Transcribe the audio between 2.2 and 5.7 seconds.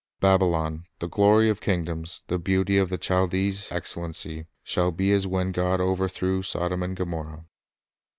The beauty of the Chaldee's excellency, Shall be as when